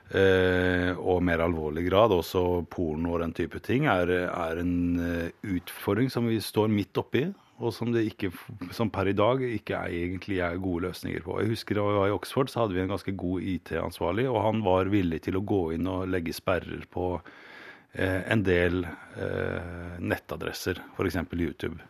[0.08, 5.34] Eh, og mer alvorlig grad, også porno og den type ting, er, er, en eh,
[5.58, 7.26] utfordring som vi står midt oppi.
[7.58, 8.30] og som det ikke,
[8.72, 11.40] som per i dag ikke er egentlig er gode løsninger på.
[11.42, 14.44] Jeg husker da vi var i Oxford, så hadde vi en ganske god IT-ansvarlig, og
[14.46, 19.98] han var villig til å gå inn og legge sperrer på eh, en del eh,
[19.98, 21.18] nettadresser, f.eks.
[21.34, 21.82] YouTube.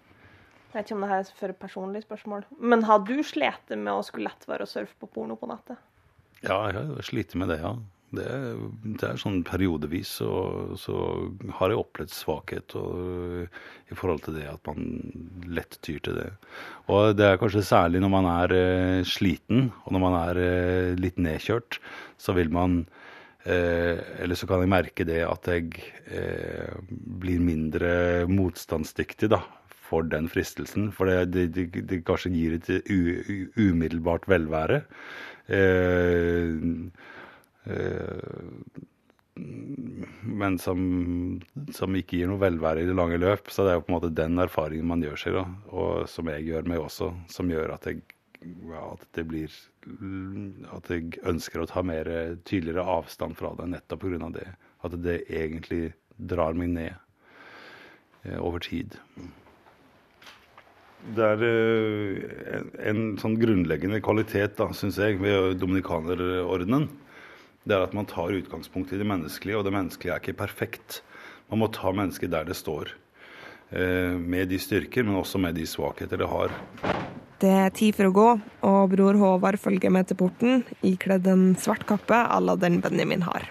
[0.72, 3.92] Jeg vet ikke om det her er for personlig spørsmål, men har du slitt med
[3.92, 5.84] å skulle lett være å surfe på porno på nettet?
[6.46, 7.76] Ja, jeg har slitt med det, ja.
[8.16, 8.28] Det,
[8.96, 10.30] det er sånn periodevis så,
[10.80, 10.96] så
[11.58, 13.50] har jeg opplevd svakhet og,
[13.92, 14.86] i forhold til det at man
[15.52, 16.30] lett tyr til det.
[16.88, 20.94] Og det er kanskje særlig når man er eh, sliten og når man er eh,
[20.96, 21.82] litt nedkjørt,
[22.16, 22.80] så vil man
[23.44, 25.76] eh, Eller så kan jeg merke det at jeg
[26.08, 29.42] eh, blir mindre motstandsdyktig da,
[29.88, 30.94] for den fristelsen.
[30.96, 34.82] For det, det, det, kanskje gir et u, u, umiddelbart velvære.
[35.52, 36.56] Eh,
[40.22, 40.80] men som,
[41.74, 43.52] som, ikke gir noe velvære i det lange løp.
[43.52, 46.30] Så det er jo på en måte den erfaringen man gjør seg, da, og som
[46.32, 48.04] jeg gjør meg også, som gjør at jeg,
[48.78, 49.54] at det blir
[50.76, 52.06] At jeg ønsker å ta mer
[52.46, 54.30] tydeligere avstand fra det nettopp pga.
[54.36, 54.48] det.
[54.86, 56.94] At det egentlig drar meg ned
[58.24, 58.98] eh, over tid.
[61.16, 66.90] Det er eh, en, en sånn grunnleggende kvalitet, da, syns jeg, ved dominikanerordenen
[67.68, 71.02] det er at man tar utgangspunkt i det menneskelige, og det menneskelige er ikke perfekt.
[71.52, 72.94] Man må ta mennesket der det står.
[73.70, 76.54] Eh, med de styrker, men også med de svakheter det har.
[77.38, 78.28] Det er tid for å gå,
[78.66, 83.28] og bror Håvard følger med til porten, ikledd en svart kappe à la den Benjamin
[83.28, 83.46] har.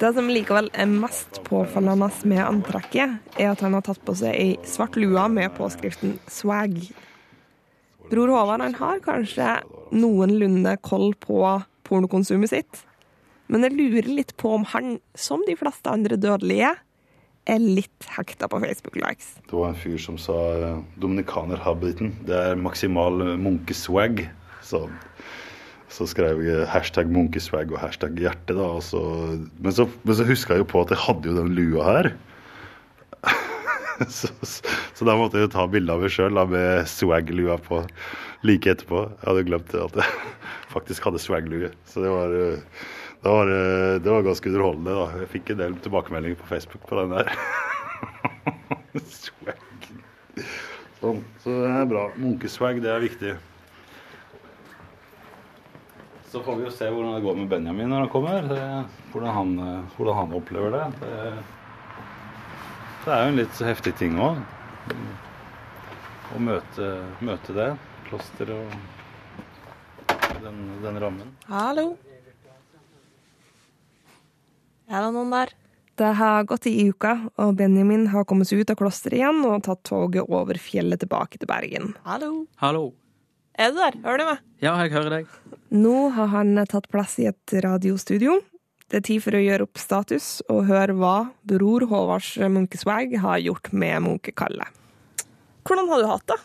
[0.00, 4.32] Det som likevel er mest påfallende med antrekket, er at han har tatt på seg
[4.32, 6.92] ei svart lue med påskriften 'swag'.
[8.10, 9.60] Bror Håvard han har kanskje
[9.92, 11.42] noenlunde koll på
[11.84, 12.86] pornokonsumet sitt,
[13.50, 16.76] men jeg lurer litt på om han, som de fleste andre dødelige,
[17.50, 19.32] er litt hekta på Facebook-likes.
[19.48, 22.12] Det var en fyr som sa uh, dominikanerhabiten.
[22.28, 24.22] Det er maksimal munkeswag.
[24.62, 24.84] Så,
[25.90, 28.54] så skrev jeg hashtag munkeswag og hashtag hjerte.
[28.54, 28.68] da.
[28.84, 29.02] Så,
[29.58, 32.12] men, så, men, så, huska jeg jo på at jeg hadde jo den lua her.
[34.20, 37.82] så, så, da måtte jeg jo ta bilde av meg sjøl med swag-lua på
[38.46, 39.08] like etterpå.
[39.16, 40.16] Jeg hadde glemt at jeg
[40.76, 41.74] faktisk hadde swag-lue.
[41.90, 42.38] Så det var
[43.22, 43.46] det var,
[44.00, 44.94] det var, ganske underholdende.
[44.96, 45.20] da.
[45.20, 47.32] Jeg fikk en del tilbakemeldinger på Facebook på den der.
[49.04, 49.88] swag.
[51.00, 51.22] Sånn.
[51.40, 52.08] Så det er bra.
[52.20, 53.36] Munkeswag, det er viktig.
[56.30, 58.44] Så får vi jo se hvordan det går med Benjamin når han kommer.
[58.46, 58.60] Det,
[59.12, 59.54] hvordan, han,
[59.96, 60.84] hvordan, han, opplever det.
[61.00, 61.32] det.
[63.04, 63.16] det.
[63.16, 64.38] er jo en litt heftig ting òg.
[66.30, 66.92] Å møte,
[67.26, 67.72] møte det.
[68.06, 71.34] Klosteret og den, den rammen.
[71.50, 71.90] Hallo.
[74.90, 75.52] Er det noen der?
[76.00, 79.62] Det har gått i uka, og Benjamin har kommet seg ut av klosteret igjen og
[79.62, 81.92] tatt toget over fjellet tilbake til Bergen.
[82.02, 82.46] Hallo.
[82.58, 82.88] Hallo.
[83.54, 83.98] Er du der?
[84.02, 84.40] Hører du meg?
[84.64, 85.30] Ja, jeg hører deg.
[85.70, 88.40] Nå har han tatt plass i et radiostudio.
[88.90, 91.14] Det er tid for å gjøre opp status og høre hva
[91.46, 94.66] bror Håvards munkeswag har gjort med Munkekalle.
[95.68, 96.40] Hvordan har du hatt det?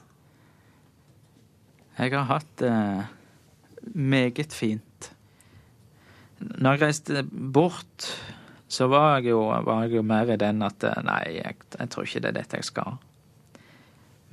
[1.96, 3.12] Jeg har hatt det eh,
[3.96, 5.10] meget fint.
[6.44, 8.12] Når jeg reiste bort,
[8.68, 11.90] så var jeg jo, var jeg jo mer i den at eh, nei, jeg, jeg,
[11.94, 12.98] tror ikke det er dette jeg skal.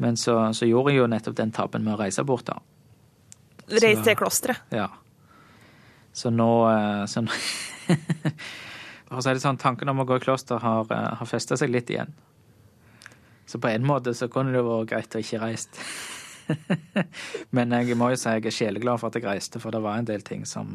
[0.02, 2.58] Men så, så, gjorde jeg jo nettopp den tabben med å reise bort, da.
[3.72, 4.64] Reise til klosteret?
[4.74, 4.88] Ja.
[6.12, 7.24] Så nå eh, så
[9.12, 11.58] For å si det sånn, tanken om å gå i kloster har, eh, har festa
[11.60, 12.14] seg litt igjen.
[13.44, 15.76] Så på en måte så kunne det vært greit å ikke reist.
[17.56, 20.00] Men jeg må jo si jeg er sjeleglad for at jeg reiste, for det var
[20.00, 20.72] en del ting som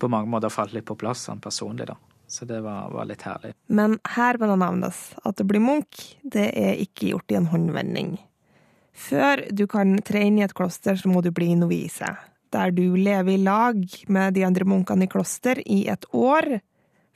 [0.00, 1.96] på mange måter falt litt på plass sånn personlig, da.
[2.30, 3.56] Så det var, var, litt herlig.
[3.66, 7.48] Men her må det nevnes at å bli munk, det er ikke gjort i en
[7.50, 8.12] håndvending.
[8.94, 12.12] Før du kan tre inn i et kloster, så må du bli novise,
[12.54, 16.60] der du lever i lag med de andre munkene i kloster i et år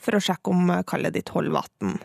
[0.03, 1.96] for å sjekke om kallet ditt holder vann.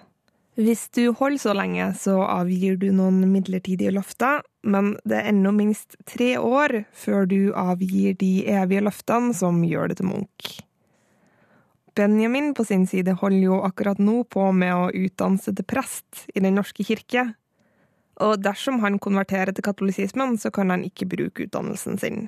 [0.60, 5.54] Hvis du holder så lenge, så avgir du noen midlertidige løfter, men det er ennå
[5.56, 10.50] minst tre år før du avgir de evige løftene som gjør det til munk.
[12.00, 16.26] Benjamin på sin side holder jo akkurat nå på med å utdanne seg til prest
[16.32, 17.26] i Den norske kirke.
[18.23, 22.28] Og dersom han konverterer til katolisismen, så kan han ikke bruke utdannelsen sin.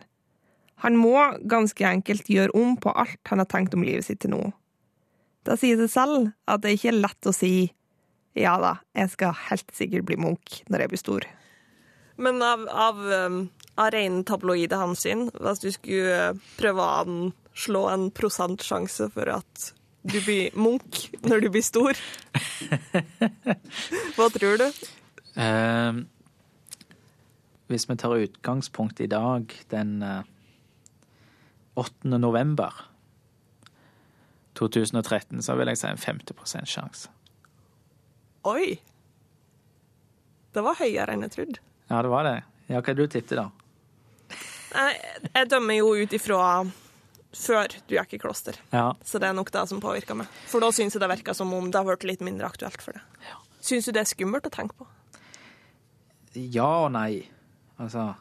[0.84, 1.16] Han må
[1.48, 4.42] ganske enkelt gjøre om på alt han har tenkt om livet sitt til nå.
[5.48, 7.72] Da sier det selv at det ikke er lett å si
[8.38, 11.26] ja da, jeg skal helt sikkert bli munk når jeg blir stor.
[12.22, 13.02] Men av, av,
[13.80, 20.18] av ren tabloide hensyn, hvis du skulle prøve å slå en prosentsjanse for at du
[20.24, 21.98] blir munk når du blir stor?
[24.18, 24.68] Hva tror du?
[25.38, 26.02] Uh,
[27.72, 30.24] hvis vi tar utgangspunkt i dag, den eh,
[31.80, 32.18] 8.
[32.20, 32.74] november
[34.60, 37.14] 2013, så vil jeg si en 50 sjanse.
[38.44, 38.76] Oi!
[40.52, 41.64] Det var høyere enn jeg trodde.
[41.88, 42.38] Ja, det var det.
[42.68, 43.48] Ja, hva du tippet, da?
[44.72, 46.46] Jeg, dømmer jo ut ifra
[47.36, 48.94] før du gikk i kloster, Ja.
[49.08, 50.28] så det er nok det som påvirker meg.
[50.52, 52.98] For da syns jeg det virka som om det har vært litt mindre aktuelt for
[52.98, 53.02] deg.
[53.62, 54.88] Syns du det er skummelt å tenke på?
[56.36, 57.28] Ja og nei.
[57.80, 58.14] Altså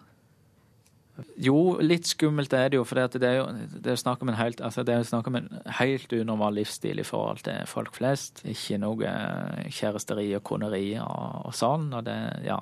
[1.36, 3.46] Jo, litt skummelt er det jo, for det er jo
[3.84, 4.84] det er snakk om en helt altså
[5.26, 8.40] om en helt unormal livsstil i forhold til folk flest.
[8.48, 11.90] Ikke noe eh, kjæresteri og koneri og, og sånn.
[11.92, 12.56] Og det, ja.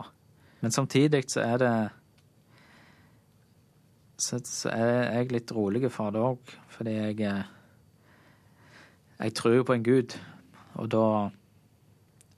[0.60, 1.72] Men samtidig så er det
[4.18, 7.54] så, så er jeg litt rolig for det òg, fordi jeg eh,
[9.18, 10.14] Jeg tror på en gud,
[10.74, 11.30] og da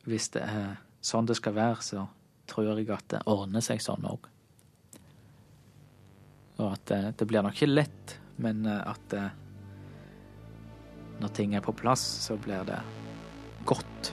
[0.04, 2.06] Hvis det er sånn det skal være, så
[2.48, 4.26] tror jeg at det ordner seg sånn òg.
[6.60, 9.26] Og at det, det blir nok ikke lett, men eh, at det,
[11.20, 12.80] når ting er på plass, så blir det
[13.68, 14.12] godt.